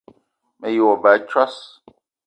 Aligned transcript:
Me 0.59 0.67
ye 0.73 0.81
wo 0.85 0.93
ba 1.03 1.11
a 1.17 1.23
tsos 1.27 1.55